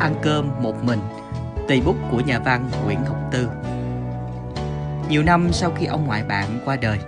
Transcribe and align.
Ăn 0.00 0.14
cơm 0.22 0.50
một 0.62 0.84
mình. 0.84 1.00
Tùy 1.68 1.80
bút 1.80 1.96
của 2.10 2.20
nhà 2.20 2.38
văn 2.38 2.70
Nguyễn 2.84 2.98
Ngọc 3.04 3.16
Tư. 3.32 3.48
Nhiều 5.08 5.22
năm 5.22 5.48
sau 5.52 5.70
khi 5.70 5.86
ông 5.86 6.06
ngoại 6.06 6.24
bạn 6.24 6.60
qua 6.64 6.76
đời, 6.76 6.98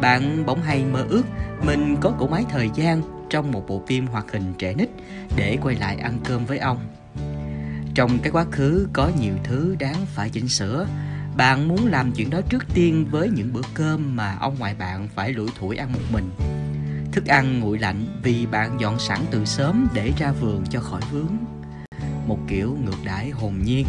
Bạn 0.00 0.46
bỗng 0.46 0.62
hay 0.62 0.84
mơ 0.84 1.06
ước 1.08 1.22
Mình 1.66 1.96
có 2.00 2.10
cỗ 2.18 2.26
máy 2.26 2.44
thời 2.50 2.70
gian 2.74 3.02
Trong 3.30 3.52
một 3.52 3.66
bộ 3.68 3.82
phim 3.86 4.06
hoạt 4.06 4.32
hình 4.32 4.54
trẻ 4.58 4.74
nít 4.74 4.88
Để 5.36 5.58
quay 5.62 5.76
lại 5.76 5.96
ăn 5.96 6.18
cơm 6.24 6.44
với 6.44 6.58
ông. 6.58 6.78
Trong 7.94 8.18
cái 8.22 8.32
quá 8.32 8.44
khứ 8.50 8.88
có 8.92 9.10
nhiều 9.20 9.34
thứ 9.44 9.76
đáng 9.78 10.06
phải 10.14 10.30
chỉnh 10.30 10.48
sửa, 10.48 10.86
Bạn 11.36 11.68
muốn 11.68 11.86
làm 11.86 12.12
chuyện 12.12 12.30
đó 12.30 12.40
trước 12.48 12.64
tiên 12.74 13.06
với 13.10 13.30
những 13.30 13.52
bữa 13.52 13.62
cơm 13.74 14.16
mà 14.16 14.36
ông 14.40 14.56
ngoại 14.58 14.74
bạn 14.74 15.08
phải 15.14 15.32
lủi 15.32 15.48
thủi 15.58 15.76
ăn 15.76 15.92
một 15.92 16.00
mình. 16.12 16.30
Thức 17.12 17.26
ăn 17.26 17.60
nguội 17.60 17.78
lạnh 17.78 18.06
vì 18.22 18.46
bạn 18.46 18.80
dọn 18.80 18.98
sẵn 18.98 19.18
từ 19.30 19.44
sớm 19.44 19.88
để 19.94 20.12
ra 20.18 20.32
vườn 20.32 20.64
cho 20.70 20.80
khỏi 20.80 21.00
vướng. 21.12 21.61
Một 22.32 22.38
kiểu 22.48 22.76
ngược 22.84 22.96
đãi 23.04 23.30
hồn 23.30 23.54
nhiên. 23.64 23.86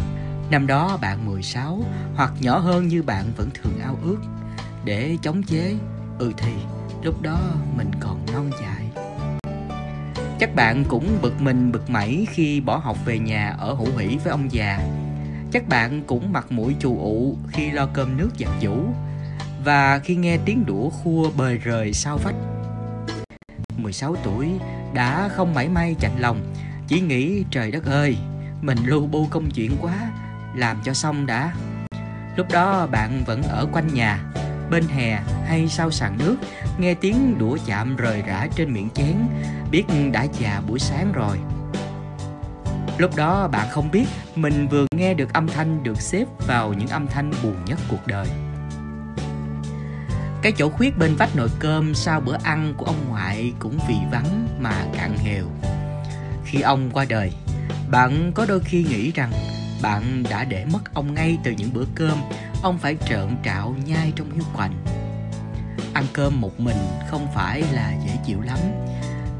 Năm 0.50 0.66
đó 0.66 0.98
bạn 1.02 1.26
16 1.26 1.84
hoặc 2.16 2.32
nhỏ 2.40 2.58
hơn 2.58 2.88
như 2.88 3.02
bạn 3.02 3.24
vẫn 3.36 3.50
thường 3.54 3.78
ao 3.82 3.98
ước. 4.02 4.18
Để 4.84 5.16
chống 5.22 5.42
chế, 5.42 5.74
ừ 6.18 6.32
thì 6.36 6.52
lúc 7.02 7.22
đó 7.22 7.40
mình 7.76 7.90
còn 8.00 8.26
non 8.32 8.50
dại. 8.60 8.90
Chắc 10.40 10.54
bạn 10.54 10.84
cũng 10.88 11.18
bực 11.22 11.40
mình 11.40 11.72
bực 11.72 11.90
mẩy 11.90 12.26
khi 12.30 12.60
bỏ 12.60 12.76
học 12.76 12.96
về 13.04 13.18
nhà 13.18 13.56
ở 13.58 13.72
hữu 13.74 13.98
hỷ 13.98 14.06
với 14.06 14.30
ông 14.30 14.52
già. 14.52 14.78
Chắc 15.52 15.68
bạn 15.68 16.02
cũng 16.06 16.32
mặt 16.32 16.52
mũi 16.52 16.74
chù 16.80 16.98
ụ 16.98 17.36
khi 17.52 17.70
lo 17.70 17.86
cơm 17.86 18.16
nước 18.16 18.30
giặt 18.38 18.50
giũ. 18.62 18.76
Và 19.64 19.98
khi 19.98 20.16
nghe 20.16 20.38
tiếng 20.44 20.66
đũa 20.66 20.90
khua 20.90 21.30
bời 21.36 21.58
rời 21.58 21.92
sau 21.92 22.18
vách. 22.24 22.36
16 23.76 24.16
tuổi 24.24 24.48
đã 24.94 25.28
không 25.28 25.54
mảy 25.54 25.68
may 25.68 25.96
chạnh 26.00 26.18
lòng 26.18 26.54
Chỉ 26.88 27.00
nghĩ 27.00 27.44
trời 27.50 27.70
đất 27.70 27.84
ơi 27.84 28.16
mình 28.64 28.78
lu 28.84 29.06
bu 29.06 29.26
công 29.30 29.50
chuyện 29.50 29.76
quá 29.80 29.94
Làm 30.54 30.76
cho 30.84 30.94
xong 30.94 31.26
đã. 31.26 31.52
Lúc 32.36 32.46
đó 32.52 32.86
bạn 32.86 33.24
vẫn 33.26 33.42
ở 33.42 33.66
quanh 33.72 33.94
nhà 33.94 34.24
Bên 34.70 34.84
hè 34.88 35.20
hay 35.46 35.68
sau 35.68 35.90
sàn 35.90 36.18
nước 36.18 36.36
Nghe 36.78 36.94
tiếng 36.94 37.38
đũa 37.38 37.58
chạm 37.66 37.96
rời 37.96 38.22
rã 38.26 38.46
trên 38.56 38.72
miệng 38.72 38.88
chén 38.94 39.16
Biết 39.70 39.84
đã 40.12 40.26
già 40.38 40.62
buổi 40.68 40.78
sáng 40.78 41.12
rồi. 41.12 41.38
Lúc 42.98 43.16
đó 43.16 43.48
bạn 43.48 43.68
không 43.70 43.90
biết 43.90 44.06
Mình 44.34 44.68
vừa 44.68 44.86
nghe 44.96 45.14
được 45.14 45.32
âm 45.32 45.48
thanh 45.48 45.82
được 45.82 46.00
xếp 46.00 46.24
vào 46.46 46.72
những 46.72 46.88
âm 46.88 47.06
thanh 47.06 47.30
buồn 47.42 47.56
nhất 47.64 47.78
cuộc 47.88 48.06
đời. 48.06 48.26
Cái 50.42 50.52
chỗ 50.52 50.68
khuyết 50.68 50.98
bên 50.98 51.16
vách 51.16 51.36
nồi 51.36 51.48
cơm 51.58 51.94
sau 51.94 52.20
bữa 52.20 52.36
ăn 52.42 52.74
của 52.76 52.86
ông 52.86 53.08
ngoại 53.08 53.52
cũng 53.58 53.78
vì 53.88 53.96
vắng 54.12 54.46
mà 54.58 54.86
cạn 54.96 55.16
hều. 55.18 55.46
Khi 56.44 56.60
ông 56.60 56.90
qua 56.90 57.04
đời, 57.08 57.32
bạn 57.90 58.32
có 58.34 58.46
đôi 58.48 58.60
khi 58.60 58.82
nghĩ 58.84 59.12
rằng 59.12 59.32
bạn 59.82 60.22
đã 60.30 60.44
để 60.44 60.64
mất 60.72 60.94
ông 60.94 61.14
ngay 61.14 61.38
từ 61.44 61.50
những 61.50 61.72
bữa 61.74 61.84
cơm 61.94 62.18
ông 62.62 62.78
phải 62.78 62.96
trợn 63.08 63.36
trạo 63.44 63.74
nhai 63.86 64.12
trong 64.16 64.30
hiu 64.30 64.44
quạnh. 64.56 64.74
Ăn 65.94 66.04
cơm 66.12 66.40
một 66.40 66.60
mình 66.60 66.76
không 67.10 67.26
phải 67.34 67.64
là 67.72 67.92
dễ 68.06 68.12
chịu 68.26 68.40
lắm. 68.40 68.58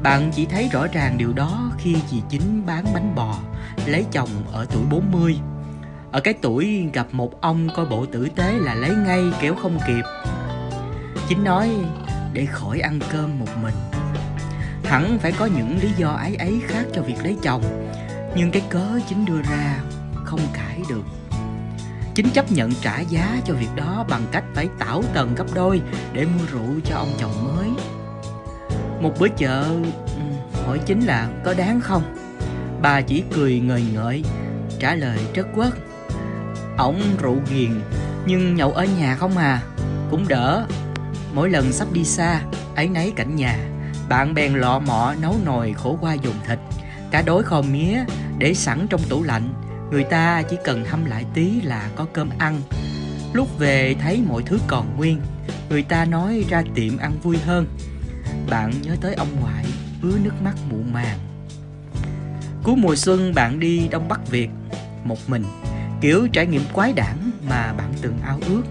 Bạn 0.03 0.31
chỉ 0.35 0.45
thấy 0.45 0.69
rõ 0.71 0.87
ràng 0.87 1.17
điều 1.17 1.33
đó 1.33 1.71
khi 1.77 1.95
chị 2.11 2.21
Chính 2.29 2.65
bán 2.65 2.85
bánh 2.93 3.15
bò, 3.15 3.39
lấy 3.85 4.05
chồng 4.11 4.29
ở 4.51 4.65
tuổi 4.71 4.83
40. 4.89 5.35
Ở 6.11 6.21
cái 6.21 6.33
tuổi 6.41 6.89
gặp 6.93 7.07
một 7.11 7.41
ông 7.41 7.69
coi 7.75 7.85
bộ 7.85 8.05
tử 8.05 8.29
tế 8.35 8.53
là 8.53 8.73
lấy 8.73 8.95
ngay 8.95 9.23
kéo 9.41 9.55
không 9.55 9.79
kịp 9.87 10.03
Chính 11.29 11.43
nói 11.43 11.69
để 12.33 12.45
khỏi 12.45 12.79
ăn 12.79 12.99
cơm 13.11 13.39
một 13.39 13.57
mình 13.61 13.73
Hẳn 14.83 15.19
phải 15.19 15.31
có 15.31 15.45
những 15.45 15.79
lý 15.81 15.89
do 15.97 16.09
ấy 16.09 16.35
ấy 16.35 16.61
khác 16.67 16.83
cho 16.93 17.01
việc 17.01 17.15
lấy 17.23 17.37
chồng 17.41 17.63
nhưng 18.35 18.51
cái 18.51 18.61
cớ 18.69 18.99
chính 19.09 19.25
đưa 19.25 19.41
ra 19.41 19.79
không 20.25 20.39
cãi 20.53 20.81
được. 20.89 21.03
Chính 22.15 22.29
chấp 22.29 22.51
nhận 22.51 22.71
trả 22.81 22.99
giá 22.99 23.41
cho 23.45 23.53
việc 23.53 23.69
đó 23.75 24.05
bằng 24.09 24.25
cách 24.31 24.43
phải 24.53 24.69
tảo 24.79 25.03
tần 25.13 25.35
gấp 25.35 25.45
đôi 25.53 25.81
để 26.13 26.25
mua 26.25 26.45
rượu 26.51 26.79
cho 26.85 26.95
ông 26.95 27.13
chồng 27.17 27.43
mới. 27.43 27.69
Một 29.01 29.11
bữa 29.19 29.27
chợ 29.27 29.65
hỏi 30.65 30.79
chính 30.85 31.01
là 31.01 31.29
có 31.43 31.53
đáng 31.53 31.81
không? 31.81 32.03
Bà 32.81 33.01
chỉ 33.01 33.23
cười 33.35 33.59
ngời 33.59 33.85
ngợi 33.93 34.23
trả 34.79 34.95
lời 34.95 35.19
rất 35.33 35.47
quất. 35.55 35.73
Ổng 36.77 37.01
rượu 37.21 37.37
ghiền 37.49 37.81
nhưng 38.25 38.55
nhậu 38.55 38.71
ở 38.71 38.85
nhà 38.99 39.15
không 39.15 39.37
à 39.37 39.61
Cũng 40.11 40.27
đỡ. 40.27 40.65
Mỗi 41.33 41.49
lần 41.49 41.71
sắp 41.71 41.87
đi 41.91 42.03
xa, 42.03 42.41
ấy 42.75 42.89
nấy 42.89 43.13
cảnh 43.15 43.35
nhà, 43.35 43.57
bạn 44.09 44.33
bèn 44.33 44.53
lọ 44.53 44.79
mọ 44.79 45.13
nấu 45.21 45.35
nồi 45.45 45.73
khổ 45.77 45.97
qua 46.01 46.13
dùng 46.13 46.35
thịt, 46.47 46.59
cả 47.11 47.21
đối 47.21 47.43
kho 47.43 47.61
mía 47.61 48.03
để 48.37 48.53
sẵn 48.53 48.87
trong 48.89 49.01
tủ 49.09 49.23
lạnh. 49.23 49.53
Người 49.91 50.03
ta 50.03 50.43
chỉ 50.49 50.57
cần 50.63 50.85
hâm 50.85 51.05
lại 51.05 51.25
tí 51.33 51.61
là 51.61 51.89
có 51.95 52.05
cơm 52.13 52.29
ăn. 52.39 52.61
Lúc 53.33 53.59
về 53.59 53.95
thấy 54.01 54.23
mọi 54.27 54.43
thứ 54.45 54.59
còn 54.67 54.97
nguyên, 54.97 55.21
người 55.69 55.83
ta 55.83 56.05
nói 56.05 56.45
ra 56.49 56.63
tiệm 56.75 56.97
ăn 56.97 57.11
vui 57.23 57.37
hơn. 57.37 57.67
Bạn 58.49 58.71
nhớ 58.81 58.95
tới 59.01 59.13
ông 59.13 59.27
ngoại, 59.41 59.65
ứa 60.01 60.17
nước 60.23 60.41
mắt 60.43 60.55
mụ 60.69 60.77
màng. 60.93 61.19
Cuối 62.63 62.75
mùa 62.75 62.95
xuân 62.95 63.33
bạn 63.35 63.59
đi 63.59 63.87
Đông 63.91 64.07
Bắc 64.07 64.27
Việt 64.27 64.49
một 65.03 65.17
mình, 65.27 65.43
kiểu 66.01 66.27
trải 66.33 66.47
nghiệm 66.47 66.63
quái 66.73 66.93
đản 66.93 67.31
mà 67.49 67.73
bạn 67.73 67.93
từng 68.01 68.17
ao 68.23 68.39
ước 68.47 68.63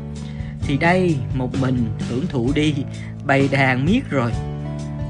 thì 0.67 0.77
đây 0.77 1.17
một 1.35 1.51
mình 1.61 1.87
hưởng 2.09 2.27
thụ 2.27 2.53
đi 2.55 2.75
bày 3.27 3.49
đàn 3.49 3.87
miết 3.87 4.11
rồi 4.11 4.33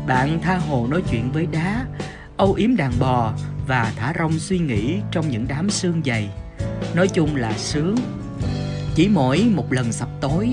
bạn 0.06 0.40
tha 0.42 0.56
hồ 0.56 0.86
nói 0.90 1.02
chuyện 1.10 1.32
với 1.32 1.46
đá 1.46 1.86
âu 2.36 2.52
yếm 2.52 2.76
đàn 2.76 2.92
bò 2.98 3.32
và 3.66 3.92
thả 3.96 4.12
rong 4.18 4.38
suy 4.38 4.58
nghĩ 4.58 4.96
trong 5.10 5.28
những 5.28 5.46
đám 5.48 5.70
sương 5.70 6.02
dày. 6.04 6.28
Nói 6.94 7.08
chung 7.08 7.36
là 7.36 7.52
sướng. 7.52 7.96
Chỉ 8.94 9.08
mỗi 9.08 9.44
một 9.54 9.72
lần 9.72 9.92
sập 9.92 10.08
tối, 10.20 10.48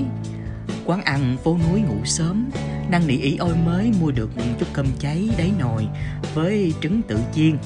quán 0.84 1.02
ăn 1.02 1.36
phố 1.44 1.58
núi 1.68 1.80
ngủ 1.80 2.04
sớm, 2.04 2.50
năn 2.90 3.06
nỉ 3.06 3.16
ý 3.16 3.36
ôi 3.36 3.54
mới 3.64 3.92
mua 4.00 4.10
được 4.10 4.30
chút 4.58 4.66
cơm 4.72 4.86
cháy 4.98 5.30
đáy 5.38 5.52
nồi 5.58 5.86
với 6.34 6.74
trứng 6.82 7.02
tự 7.02 7.18
chiên. 7.34 7.56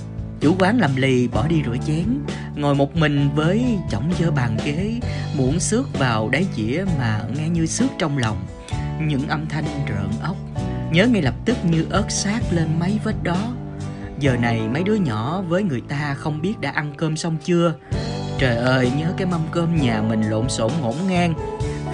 Chủ 0.40 0.54
quán 0.58 0.78
làm 0.78 0.96
lì 0.96 1.28
bỏ 1.28 1.46
đi 1.48 1.62
rửa 1.66 1.76
chén, 1.86 2.04
Ngồi 2.54 2.74
một 2.74 2.96
mình 2.96 3.28
với 3.34 3.78
chỏng 3.90 4.12
dơ 4.18 4.30
bàn 4.30 4.56
ghế, 4.64 5.00
Muỗng 5.36 5.60
xước 5.60 5.98
vào 5.98 6.28
đáy 6.28 6.46
dĩa 6.56 6.84
mà 6.98 7.20
nghe 7.36 7.48
như 7.48 7.66
xước 7.66 7.90
trong 7.98 8.18
lòng. 8.18 8.46
Những 9.00 9.28
âm 9.28 9.46
thanh 9.48 9.64
rợn 9.86 10.10
ốc, 10.22 10.36
Nhớ 10.92 11.06
ngay 11.06 11.22
lập 11.22 11.34
tức 11.44 11.56
như 11.64 11.86
ớt 11.90 12.10
sát 12.10 12.40
lên 12.50 12.68
mấy 12.78 12.98
vết 13.04 13.22
đó. 13.22 13.54
Giờ 14.18 14.36
này 14.36 14.68
mấy 14.68 14.82
đứa 14.82 14.94
nhỏ 14.94 15.42
với 15.48 15.62
người 15.62 15.80
ta 15.88 16.14
không 16.14 16.42
biết 16.42 16.60
đã 16.60 16.70
ăn 16.70 16.92
cơm 16.96 17.16
xong 17.16 17.36
chưa? 17.44 17.74
Trời 18.38 18.56
ơi 18.56 18.92
nhớ 18.98 19.12
cái 19.16 19.26
mâm 19.26 19.40
cơm 19.52 19.76
nhà 19.76 20.02
mình 20.08 20.22
lộn 20.22 20.48
xộn 20.48 20.70
ngổn 20.80 20.94
ngang. 21.08 21.34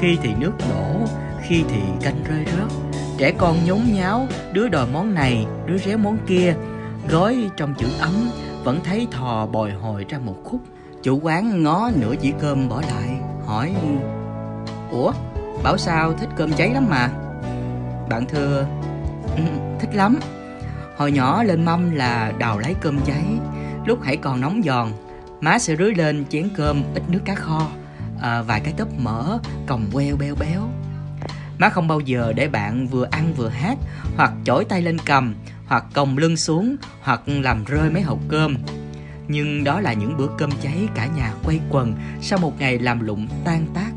Khi 0.01 0.19
thì 0.23 0.35
nước 0.39 0.53
đổ, 0.71 1.07
khi 1.43 1.65
thì 1.69 1.81
canh 2.03 2.25
rơi 2.25 2.45
rớt. 2.45 2.73
Trẻ 3.19 3.33
con 3.39 3.57
nhốn 3.67 3.81
nháo, 3.93 4.27
đứa 4.53 4.69
đòi 4.69 4.87
món 4.93 5.15
này, 5.15 5.47
đứa 5.67 5.79
réo 5.79 5.99
món 5.99 6.19
kia. 6.27 6.55
Gói 7.09 7.51
trong 7.57 7.75
chữ 7.79 7.87
ấm 8.01 8.31
vẫn 8.65 8.81
thấy 8.85 9.07
thò 9.11 9.47
bồi 9.47 9.71
hồi 9.71 10.07
ra 10.09 10.19
một 10.19 10.37
khúc. 10.45 10.61
Chủ 11.03 11.21
quán 11.23 11.63
ngó 11.63 11.91
nửa 12.01 12.15
dĩa 12.23 12.33
cơm 12.41 12.69
bỏ 12.69 12.81
lại 12.81 13.21
hỏi 13.47 13.75
ủa 14.91 15.13
bảo 15.63 15.77
sao 15.79 16.13
thích 16.13 16.29
cơm 16.37 16.53
cháy 16.53 16.71
lắm 16.75 16.87
mà? 16.91 17.11
Bạn 18.09 18.25
thưa 18.29 18.67
thích 19.81 19.95
lắm 19.95 20.19
hồi 20.97 21.13
nhỏ 21.13 21.43
lên 21.43 21.65
mâm 21.65 21.91
là 21.91 22.33
đào 22.39 22.59
lấy 22.59 22.75
cơm 22.81 23.01
cháy 23.07 23.25
lúc 23.87 23.99
hãy 24.03 24.17
còn 24.17 24.41
nóng 24.41 24.63
giòn 24.65 24.89
má 25.41 25.59
sẽ 25.59 25.77
rưới 25.77 25.95
lên 25.95 26.25
chén 26.31 26.49
cơm 26.57 26.83
ít 26.95 27.03
nước 27.09 27.21
cá 27.25 27.35
kho 27.35 27.69
à, 28.23 28.43
vài 28.43 28.61
cái 28.61 28.75
tớp 28.77 28.89
mỡ 28.99 29.39
còng 29.67 29.87
queo 29.93 30.17
beo 30.17 30.35
béo. 30.35 30.69
Má 31.59 31.69
không 31.69 31.89
bao 31.89 32.01
giờ 32.01 32.33
để 32.37 32.49
bạn 32.49 32.87
vừa 32.87 33.09
ăn 33.11 33.35
vừa 33.35 33.49
hát 33.49 33.79
hoặc 34.17 34.33
chổi 34.45 34.65
tay 34.65 34.83
lên 34.83 34.99
cầm 35.07 35.35
hoặc 35.67 35.85
còng 35.95 36.19
lưng 36.19 36.37
xuống 36.37 36.77
hoặc 37.03 37.21
làm 37.27 37.65
rơi 37.65 37.91
mấy 37.91 38.03
hộp 38.03 38.19
cơm. 38.29 38.57
Nhưng 39.29 39.65
đó 39.65 39.81
là 39.81 39.93
những 39.93 40.17
bữa 40.17 40.29
cơm 40.39 40.51
cháy 40.63 40.89
cả 40.95 41.07
nhà 41.07 41.33
quay 41.45 41.61
quần 41.71 41.95
sau 42.21 42.39
một 42.39 42.59
ngày 42.59 42.79
làm 42.79 43.01
lụng 43.01 43.29
tan 43.45 43.67
tác. 43.75 43.91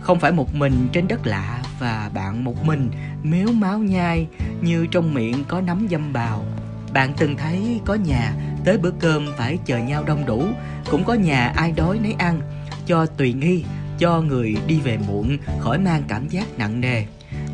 Không 0.00 0.20
phải 0.20 0.32
một 0.32 0.54
mình 0.54 0.88
trên 0.92 1.08
đất 1.08 1.26
lạ 1.26 1.62
và 1.78 2.10
bạn 2.14 2.44
một 2.44 2.64
mình 2.64 2.90
mếu 3.22 3.48
máu 3.52 3.78
nhai 3.78 4.26
như 4.62 4.86
trong 4.86 5.14
miệng 5.14 5.44
có 5.48 5.60
nắm 5.60 5.86
dâm 5.90 6.12
bào. 6.12 6.44
Bạn 6.92 7.12
từng 7.18 7.36
thấy 7.36 7.80
có 7.84 7.94
nhà 7.94 8.32
tới 8.64 8.78
bữa 8.78 8.90
cơm 8.90 9.26
phải 9.36 9.58
chờ 9.64 9.78
nhau 9.78 10.04
đông 10.06 10.26
đủ, 10.26 10.44
cũng 10.90 11.04
có 11.04 11.14
nhà 11.14 11.52
ai 11.56 11.72
đói 11.72 11.98
nấy 12.02 12.14
ăn, 12.18 12.40
cho 12.86 13.06
tùy 13.06 13.32
nghi, 13.32 13.64
cho 13.98 14.20
người 14.20 14.56
đi 14.66 14.80
về 14.80 14.98
muộn, 15.08 15.38
khỏi 15.58 15.78
mang 15.78 16.02
cảm 16.08 16.28
giác 16.28 16.58
nặng 16.58 16.80
nề. 16.80 17.04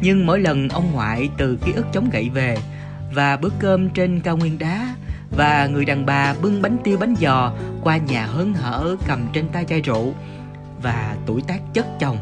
Nhưng 0.01 0.27
mỗi 0.27 0.41
lần 0.41 0.69
ông 0.69 0.93
ngoại 0.93 1.29
từ 1.39 1.57
ký 1.57 1.73
ức 1.73 1.87
chống 1.93 2.11
gậy 2.11 2.29
về, 2.29 2.59
và 3.15 3.37
bữa 3.37 3.51
cơm 3.59 3.91
trên 3.91 4.21
cao 4.21 4.37
nguyên 4.37 4.59
đá, 4.59 4.95
và 5.37 5.67
người 5.67 5.85
đàn 5.85 6.07
bà 6.07 6.35
bưng 6.43 6.63
bánh 6.63 6.77
tiêu 6.85 6.99
bánh 6.99 7.15
giò 7.21 7.53
qua 7.83 7.97
nhà 7.97 8.27
hớn 8.27 8.55
hở 8.55 8.97
cầm 9.07 9.29
trên 9.33 9.49
tay 9.49 9.65
chai 9.65 9.81
rượu, 9.81 10.15
và 10.83 11.17
tuổi 11.27 11.43
tác 11.47 11.61
chất 11.75 11.87
chồng. 12.01 12.19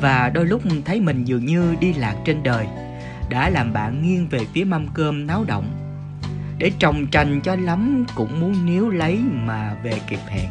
Và 0.00 0.30
đôi 0.34 0.46
lúc 0.46 0.62
thấy 0.84 1.00
mình 1.00 1.24
dường 1.24 1.46
như 1.46 1.74
đi 1.80 1.92
lạc 1.92 2.16
trên 2.24 2.42
đời 2.42 2.66
đã 3.32 3.50
làm 3.50 3.72
bạn 3.72 4.02
nghiêng 4.02 4.28
về 4.28 4.46
phía 4.54 4.64
mâm 4.64 4.86
cơm 4.94 5.26
náo 5.26 5.44
động. 5.44 5.64
Để 6.58 6.70
trồng 6.78 7.06
trành 7.10 7.40
cho 7.40 7.56
lắm 7.56 8.04
cũng 8.14 8.40
muốn 8.40 8.66
níu 8.66 8.90
lấy 8.90 9.20
mà 9.32 9.76
về 9.82 10.00
kịp 10.06 10.20
hẹn. 10.28 10.48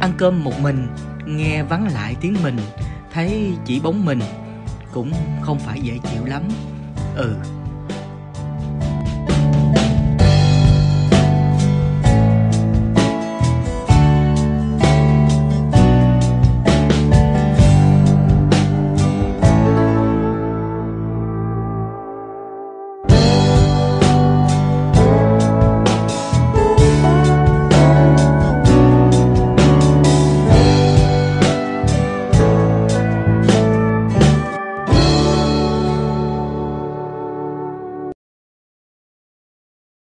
Ăn 0.00 0.12
cơm 0.16 0.44
một 0.44 0.60
mình, 0.60 0.86
nghe 1.26 1.62
vắng 1.62 1.92
lại 1.92 2.16
tiếng 2.20 2.36
mình, 2.42 2.56
thấy 3.12 3.52
chỉ 3.64 3.80
bóng 3.80 4.04
mình 4.04 4.20
cũng 4.92 5.12
không 5.40 5.58
phải 5.58 5.80
dễ 5.80 5.98
chịu 6.12 6.24
lắm. 6.24 6.42
Ừ 7.16 7.36